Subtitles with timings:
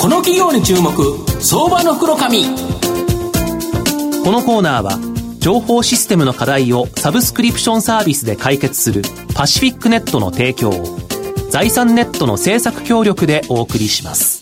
[0.00, 0.90] この企業に注目
[1.42, 2.44] 相場の袋紙。
[4.24, 4.98] このコーナーは
[5.40, 9.02] 情報システムの課題をサブスクリプションサービスで解決する
[9.34, 10.98] パシフィックネットの提供を
[11.50, 14.39] 財産ネットの政策協力でお送りします。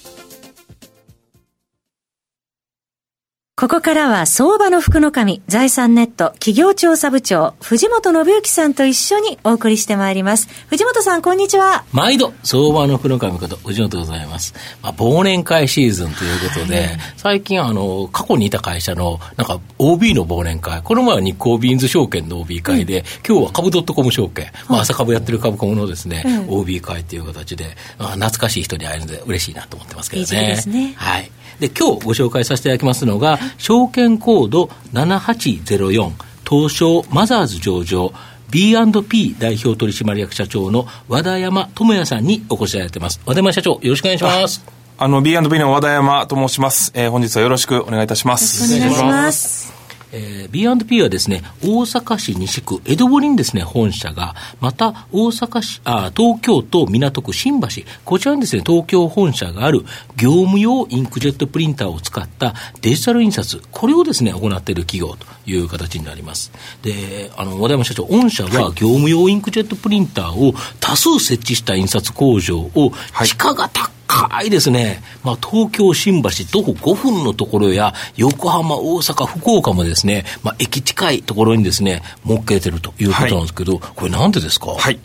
[3.58, 10.48] ここからは相場の福の神、財産ネット企業調査部長、藤本信之さんと一緒にお送りしてまいります。
[10.68, 11.84] 藤本さん、こんにちは。
[11.90, 14.54] 毎度、相場の福の神こと、藤本でございます。
[14.80, 30.42] まあ、忘年会シーズンということで、はい、最近、あの、過去にいた会社の、なんか、OB の忘年会、この前は日興ビーンズ証券の OB 会で、うん、今日は株ドットコム証券、まあ、朝株やってる株コムのですね、うん、OB 会という形で、まあ、懐かしい人に会えるので嬉しいなと思ってますけどね。
[30.42, 30.92] いいですね。
[30.96, 31.28] はい。
[31.60, 36.12] で、今日ご紹介させていただきますのが、証券コード7804、
[36.48, 38.12] 東証マザーズ上場、
[38.50, 43.20] B&P 代表取締役社長の和田山智也さんにお越しいただいてます。
[43.26, 44.64] 和田山社長、よろしくお願いします。
[45.00, 46.92] あの、B&P の和田山と申します。
[46.94, 48.74] えー、本日はよろしくお願いいたします。
[48.74, 49.77] お願いします。
[50.12, 57.68] えー、B&P はですね、大阪市西区、江戸堀にですね、本社が、また大阪市、あ東京都港区新橋、
[58.04, 59.80] こちらにですね、東京本社がある
[60.16, 66.52] 業務用インクジェットプリンターを使ったデジタル印刷、これをですね、行っている企業という形になります。
[66.82, 72.92] で、あの、和田山社長、御社は業務用インクジェットプリンターを多数設置した印刷工場を、
[73.24, 84.72] 地価が高高いですね、まあ、東京、新橋、徒歩5分のところや、横浜、大阪、福岡もですね、まあ、駅近いところにですね、設けてるということなんですけど、はい、これなんでですか？
[84.72, 84.98] はい。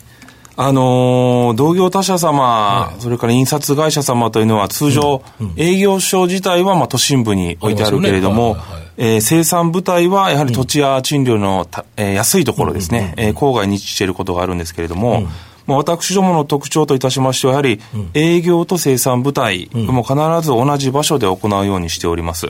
[0.56, 8.56] あのー、同業他社様、はい、それから印刷会社様というのは通常、うんうん、営業所自体はまあ都心部に置いてあるけれども、
[8.96, 15.26] え生産部隊はやはり土地や賃料のた、えー、安いところですね、え郊外に位置していることがあるんですけれども、
[15.66, 17.80] 私どもの特徴といたしましては、やはり
[18.14, 22.48] 営業と生産部隊も必ず同じ場所で行うようにしております。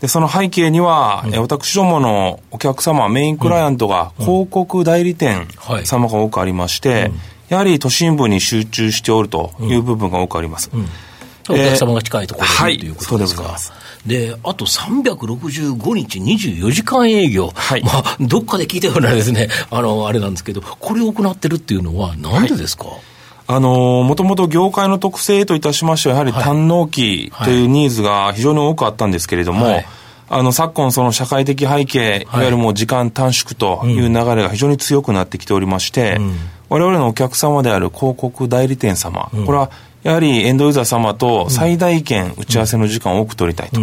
[0.00, 5.48] でその背景には、うん、私どものお客様、メインクライアントが広告代理店
[5.84, 7.10] 様が多くありまして、
[7.48, 10.70] やはり都心部に集中しておるという部分が多くあります。
[11.52, 13.42] お客様が近いところに、ということですか。
[14.06, 17.50] でで、あと365日24時間営業。
[17.54, 17.82] はい。
[17.82, 22.96] まあ、どっかで聞いたようなですね、あの、あれなんですけど、これを行ってるっていうのは、なんでですか、はい。
[23.48, 29.86] あのもともと業界の特性といたしましては、やはり単納期というニーズが非常に多くあったんですけれども、はい、
[30.28, 32.36] あの昨今、その社会的背景、い。
[32.36, 36.18] わゆるもう時間短縮という流れが非常に強くなってきておりまして、
[36.68, 39.70] われわれのお客様である広告代理店様、うん、これは
[40.02, 43.80] やはりエンドユーザー様と最大限打ち合わせの時間を多く取りたいと。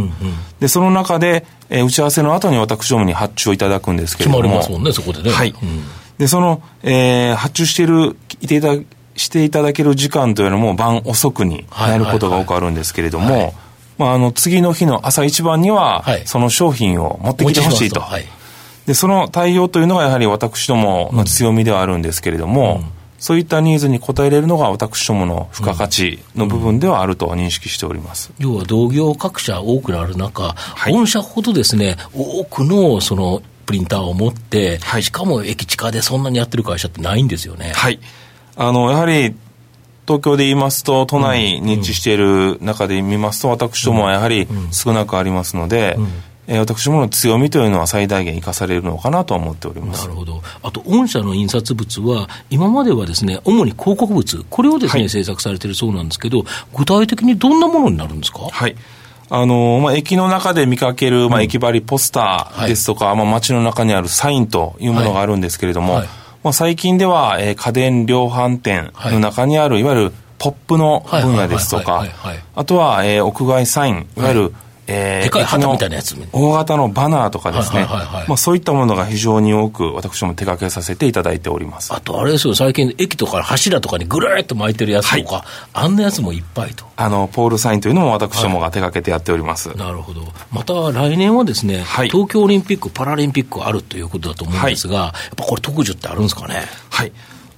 [0.60, 4.44] で、その中で、えー、打ち合わせの後に私どもに発注をいただくんですけれども。
[4.44, 5.32] 決まりますもんね、そこでね。
[5.32, 5.50] はい。
[5.50, 5.84] うん、
[6.18, 8.76] で、その、えー、発注している、いていた
[9.16, 13.54] していただける時間というのも晩遅くになることが多くあるんですけれども、
[13.98, 18.00] まあ、あの、次の日の朝一番には、その商品を持ってきてほしいと。
[18.00, 18.26] はい、
[18.86, 28.34] で、その対応というのがやはり私どもの強みではあるんですけれども、うんそういったニーズに応えれるのが私どもの付加価値の部分ではあると認識しております。
[28.38, 37.72] 要は同業各社多くなる中、はい、御社ほどですね、多くのそのプリンターを持って、はい、しかも駅地下でそんなにやってる会社ってないんですよね。
[37.74, 38.02] はい。
[38.58, 39.34] あの、やはり、
[40.06, 46.12] 東京で言いますと、都内に位置している中で見ますと、私どもはやはり少なくありますので、うんうん
[46.48, 50.04] えー、私どもの強みというのは最大限生かされるのかなと思っております。
[50.04, 56.44] なるほど、あと、御社の印刷物は、今まではですね主に広告物、これをですね、はい、制作されているそうなんですけど、
[56.76, 58.40] 具体的にどんなものになるんですか？
[58.52, 58.76] はい。
[59.30, 66.02] あのまあ、駅の中で見かける、まあ、駅張りポスターですとか、はい、まあ、街の中にあるサインというものがあるんですけれども、はい。
[66.02, 66.10] はい、
[66.44, 72.06] まあ、最近では、えー、家電量販店の中にある、いわゆるポップの分野ですとか、
[72.54, 74.54] あとは、えー、屋外サイン、いわゆる、
[74.88, 77.86] えー、でかい旗みたいなやつ大型のバナーとかですね、
[78.28, 81.94] まあ、そういったものが非常に多く私も手掛けさせていただいております。
[81.94, 86.86] あとあれですよ最近駅とか柱とかにぐるっと巻いてるやつとか、はい、あんなやつもいっぱいと。
[86.96, 90.22] あのポールサインというのも私どもが手掛けてやっております、はい、なるほど。
[90.52, 96.66] また来年はですね、はい、東京オリンピック・パラリンピックあるということだと思うんですが、やっぱこれ特需ってあるんですかね？
[96.90, 97.12] はい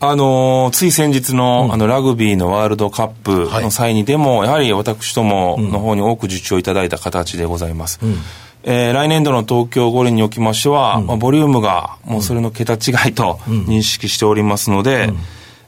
[0.10, 8.00] あのー、つい先日の,、あのラグビーのワールドカップの際にでも、やはり私どもの方に多く受注いただいた形でございます。
[8.02, 8.18] うん。
[8.68, 15.18] えー、来年度の東京五輪におきましては、うん、まあ、ボリュームがもうそれの桁違いと認識しておりますので、うん、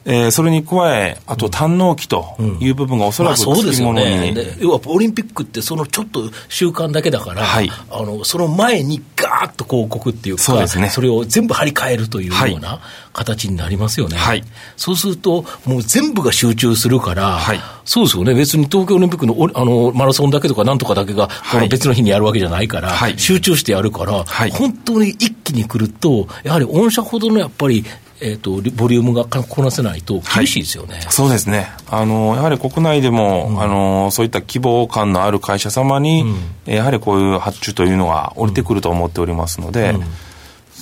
[0.04, 3.46] えー、それに加え、あと胆納期という部分がおそらくつき
[3.82, 12.80] ものに、まあ、ね、要はオリンピックってそのちょっと習慣だけだから、はい、あのその前にガーッと広告っていうかそうです、ね、それを全部張り替えるというような
[13.12, 14.44] 形になりますよね、はい、
[14.76, 18.34] そうするともう全部が集中するから、はい、そうですよね。
[18.34, 27.84] 別に東京オリンピックのあのマラソンだけとかなんとかだけがこの別の日にやるわけじゃないから、集中してやるから、本当に一気に来るとやはり御社ほどのやっぱり
[28.20, 31.68] えーと、ボリュームがこなせないと厳しいですよね、はい、そうですね。
[31.88, 36.22] あの、やはり国内でも、うん、あのそういった希望感のある会社様に、
[36.66, 39.90] うん、やはりこういう発注というのが降りてくると思っておりますので。
[39.90, 40.04] うん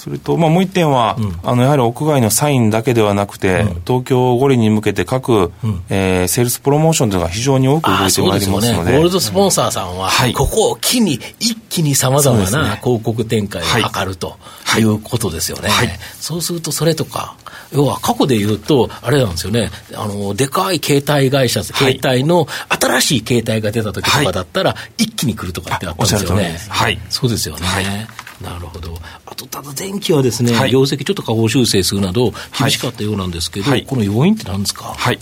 [0.06, 14.38] それと、まあ、もう一点は、うん、あのやはり屋外のサインだけではなくて、うん、東京五輪に向けて各、うん、えー、セールスプロモーションというのが非常に多く動いてまいりますので、ね、ゴールドスポンサーさんは、はい、ここを機に、一気にさまざまな広告展開を図ると
[14.78, 15.70] いうことですよね。
[15.70, 15.88] はい。
[15.88, 17.34] はい、そうすると、それとか、
[17.72, 26.58] 要は過去で言うと、あれなんですよね、あのでかい携帯会社、携帯の新しい携帯が出た時とかだったら、一気に来るとかってあったんですよね。
[26.68, 28.08] はい、そうですよね。
[28.40, 28.94] なるほど。
[29.24, 34.94] あと、ただ前期はですね、はい、業績ちょっと下方修正するなど、厳しかったようなんですけど、はい、この要因って何ですか？
[34.96, 35.18] はい。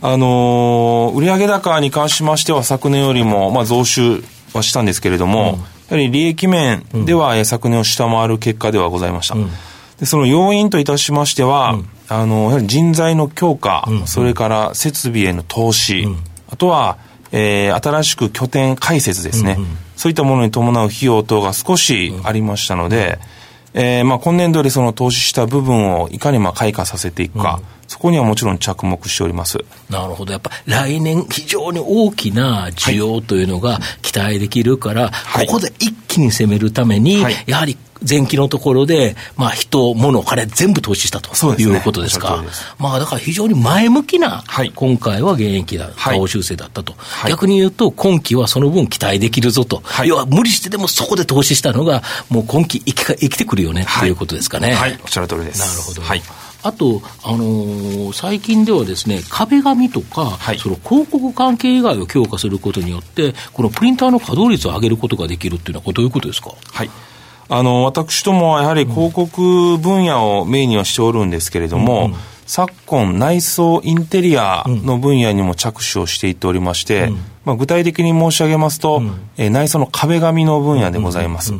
[0.00, 4.22] あのー、売上高に関しましては、昨年よりも、まあ、増収
[4.52, 5.58] はしたんですけれども、うん、や
[5.90, 9.34] はり利益面では、うん、昨年を下回る結果ではございました。
[9.34, 9.50] うん、
[9.98, 16.06] でその要因といたしましては、あのやはり人材の強化、それから設備への投資、
[16.48, 16.98] あとは、
[17.32, 23.18] えー、新しく拠点開設ですね、うんうん、そういったものに伴う費用等が少しありましたので、
[23.74, 29.58] うん、えー、まあ、今年度でその投資した部分をいかにまあ開花させていくか、うん、そこにはもちろん着目しております。
[29.90, 30.32] なるほど。
[30.32, 37.76] やっぱ来年非常に大きな需要というのが期待できるから、はい、ここで一気に攻めるために、はい、やはり
[38.08, 41.30] 前期のところで、まあ、人、物、金、全部投資したと
[41.60, 42.42] いうことですか。
[42.52, 42.62] す。
[42.62, 53.86] ね、まあ、だから非常に前向きな、はい、今回は現役だ、下方修正だったと、はい、逆に言うと、今期はその分期待できるぞと、はい、要は無理してでもそこで投資したのが、もう今期生き生きてくるよね。
[53.94, 54.72] っていうことですかね。
[54.74, 55.60] はい、おっしゃる通りです。
[55.60, 56.02] なるほど。
[56.02, 56.22] はい。
[56.62, 66.54] あと、あのー、最近ではですね、壁紙とか、はい、その広告関係以外を強化することによって、このプリンターの稼働率を上げることができるっていうのは、どういうことですか？
[66.72, 66.90] はい。
[67.48, 81.54] あの、私どもはやはり広告分野をメインにはしておるんですけれども、うんうん、昨今、内装インテリアの分野にも着手をしていっておりまして、うん、まあ、具体的に申し上げますと、うん、えー、内装の壁紙の分野でございます。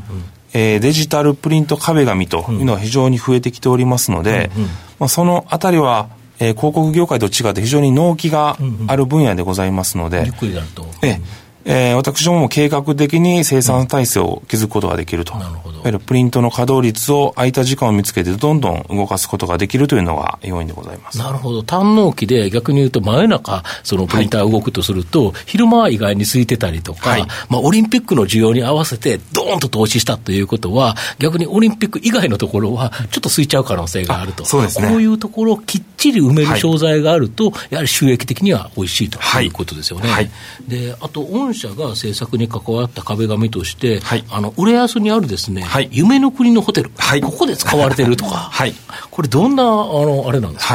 [0.57, 10.87] えー、デジタルプリント壁紙というのは非常に増えてきておりますので、うんうん、まあ、そのあたりは、えー、広告業界と違って非常に納期がある分野でございますので、ゆっくりなると。
[11.03, 15.35] えーえー、私どもも計画的に生産体制を築くことができると。
[15.37, 15.77] なるほど。
[15.77, 21.19] いわゆるプリントの稼働率を空いた時間を見つけてどんどん動かすことができるというのが要因でございます。
[21.19, 21.63] なるほど。
[21.63, 34.45] 単納期で逆に言うと真夜中、そのプリンター動くとすると、はい、昼間は意外に空いてたりとか、はい、まあオリンピックの需要に合わせてドーンと投資したということは、逆にオリンピック以外のところはちょっと空いちゃう可能性があると。
[34.45, 34.89] そうですね。
[34.89, 40.09] こういうところをきっちり埋める商材があると、はい、やはり収益的には美味しいということですよね。
[40.09, 40.31] はい、
[40.69, 48.75] で、あと御社が制作に関わった壁紙として、はい、あの浦安にあるですね、はい、夢の国のホテル、はい、ここで使われてるとか、はい、
[49.11, 50.75] これ、どんなあのあれなんですか？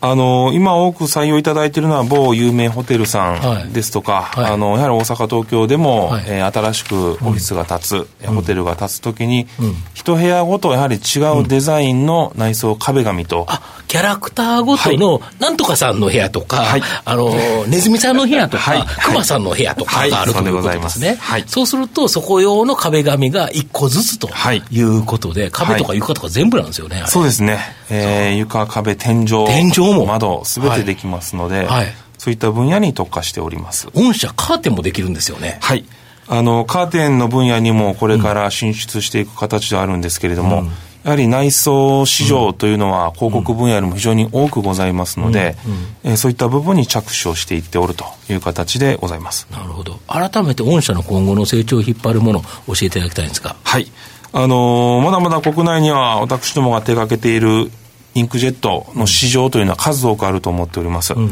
[0.00, 4.44] はいあの今多く採用いただいているのは某有名ホテルさんですとか、はい。
[4.44, 16.64] はい、あのやはり大阪、東京でも、はい、えー、新しくオフィスが建つ、うん、ホテルが建つときに、うん、一部屋ごとやはり違うデザインの内装壁紙と、うん、キャラクターごとの、なんとかさんの部屋とか、
[17.04, 17.30] あの
[17.66, 21.18] ネズミさんの部屋とか、 クマさんの部屋とかがあるということですね。
[21.46, 24.80] そうすると、そこ用の壁紙が一個ずつとい。
[24.80, 27.04] うことで、壁とか床とか全部なんですよね。
[27.06, 27.79] そうですね。
[27.90, 29.46] えー、床、壁、天井。
[29.46, 31.86] 天井も窓、すべてできますので、はい、
[32.18, 33.88] そういった分野に特化しております。
[33.94, 35.58] 御社、カーテンもできるんですよね。
[35.60, 35.84] はい。
[36.28, 40.66] あの、カーテンの分野にもこれから進出していく形ではあるんですけれども、うん、
[41.02, 49.48] やはり内装市場というのは広告分野にも非常に多くございますので、うんうん、えそういった部分に着手をしていっておるという形でございます。
[49.50, 49.98] なるほど。
[50.06, 53.56] 改めて御社の今後の成長を引っ張るものを教えていただきたいんですか。
[53.64, 53.90] はい。
[54.32, 57.72] あのー、まだまだ国内には私どもが手掛けている
[58.14, 61.14] インクジェットの市場というのは数多くあると思っております。
[61.14, 61.30] うん、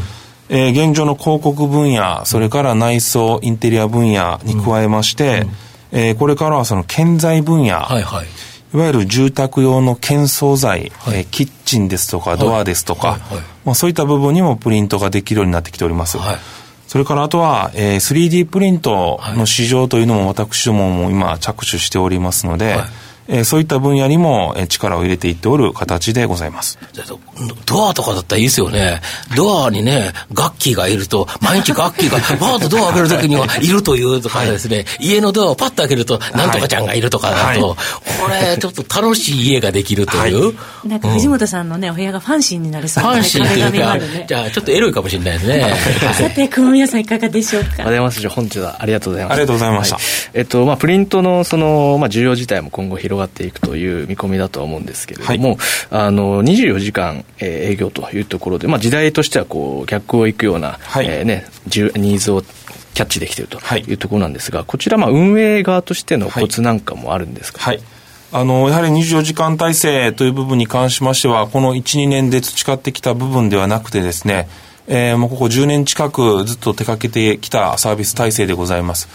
[0.49, 5.47] えー、現状の広告分野、それから内装、インテリア分野に加えまして、
[5.92, 8.26] うん、えー、これからはその建材分野、はいはい、
[8.75, 13.37] いわゆる住宅用の建装材、はい、えー、キッチンですとかドアですとか、はいはい。
[13.37, 16.18] はい、まあ、そういった部分にもプリントができるようになってきております。
[16.18, 16.37] はい。
[16.87, 26.78] それからあとは、えー、3D プリントの市場というのも私どもも今着手しておりますので、はいえー、そういった分野にも力を入れていっておる形でございます。
[27.66, 29.00] ドアとかだったらいいですよね。
[29.37, 37.75] ドアにね、ガッキーがいると、毎日ガッキーが バーッとドア開けるときにはいるというとかですね、はい、家のドアをパッと開けると、なんとかちゃんがいるとかだと、はい、こ
[38.30, 40.47] れ、ちょっと楽しい家ができるという。
[40.47, 40.52] は
[40.85, 45.75] い、なんか藤本さんのね、お部屋がファンシーになりそうな、ね、ファンシーっていうか、ね、じゃあちょっとエロいかもしれないですね。
[46.14, 47.85] さて、久保宮さんいかがでしょうか？
[48.30, 49.32] 本日はありがとうございます。
[49.35, 49.97] ありがとうございました。
[49.97, 50.04] はい、
[50.35, 55.58] えっと、まあ、プリントのその、まあ、需要自体も今後広がっていくという見込みだとは思うんですけれども、はい、
[55.90, 62.42] あの、24時間、えー、営業というところで、まあ、時代としてはこう、逆をいくような、はい、えー、ね、ニーズを
[62.94, 63.94] キャッチできているとい。
[63.94, 67.80] うところなんですが、こちら、まあ、運営側としてのコツなんかもあるんですか、はい。
[68.32, 74.48] あの、やはり24時間体制という部分に関しましては、この1、2年で培ってきた部分ではなくてですね、
[74.88, 79.08] えー、もうここ10年近くずっと手掛けてきたサービス体制でございます。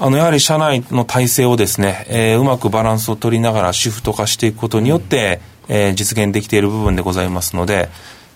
[0.00, 7.88] あの、やはり社内の体制をですね、えー、うまくバランスを取りながらシフト化していくことによって、えー、実現できている部分でございますので、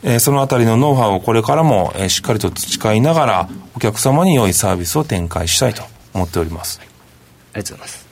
[0.02, 6.81] えー、そのあたりのノウハウをこれからも、えー、しっかりと培いながら、お客様に良いサービスを展開したいと思っております。
[6.81, 6.85] あ
[7.59, 8.07] りがとうございます。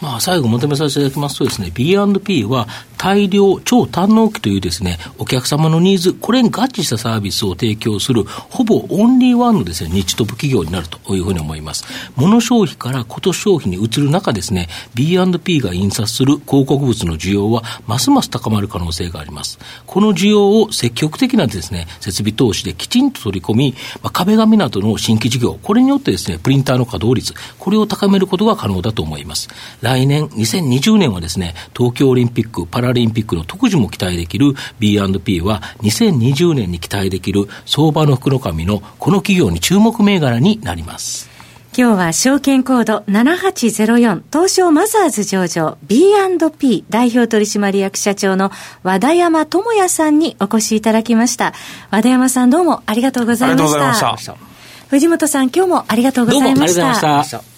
[0.00, 2.66] まあ、最後求めさせていただきますとですね、B&P は
[2.98, 11.84] 大量超単納期というですね、お客様のニーズ、これに合致したサービスを提供する、ほぼオンリーワンのですね、日トップ企業になるというふうに思います。
[12.16, 19.58] 物消費からこと消費に移る中ですね、B&P が印刷する広告物の需要は、ますます高まる可能性があります。
[19.86, 29.48] この需要を積極的なですね、設備投資できちんと取り込み、まあ、壁紙などの新規事業、これによってですね、プリンターの稼働率、これを高めることが可能だと思います。
[29.82, 41.28] 来年、2020年はですね、東京オリンピック、パラリンピックの特需も期待できる B&P は、2020年に期待できる相場の福の神のこの企業に注目銘柄になります。
[41.76, 48.50] 今日は証券コード7804東証マザーズ上場 B&P 代表取締役社長の
[48.82, 51.52] 和田山智也さんにお越しいただきました。
[51.92, 53.64] 和田山さんどうもありがとうございました。
[53.64, 54.36] ありがとうございました。
[54.88, 56.54] 藤本さん今日もありがとうございました。
[56.54, 57.57] どうもありがとうございました。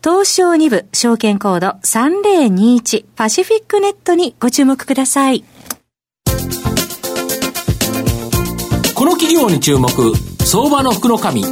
[0.00, 5.44] 東証2部証券コード3021パシフィックネットにご注目ください。
[8.94, 9.88] この企業に注目、
[10.44, 11.42] 相場の福の神。
[11.42, 11.48] こ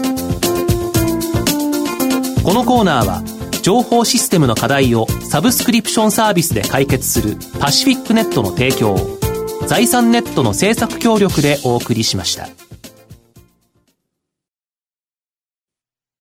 [2.55, 3.23] のコーナーは、
[3.63, 9.19] 情報システムの課題をサブスクリプションサービスで解決するパシフィックネットの提供を
[9.67, 12.49] 財産ネットの制作協力でお送りしました。